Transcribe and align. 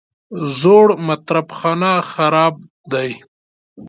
زوړ 0.59 0.87
مطرب 1.07 1.47
خانه 1.57 1.91
خراب 2.11 2.55
دی. 2.91 3.09